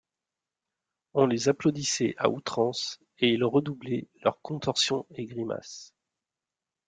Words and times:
On 1.13 1.27
les 1.27 1.47
applaudissait 1.47 2.15
à 2.17 2.29
outrance, 2.31 2.99
et 3.19 3.27
ils 3.33 3.43
redoublaient 3.43 4.07
leurs 4.23 4.41
contorsions 4.41 5.05
et 5.11 5.27
grimaces. 5.27 5.93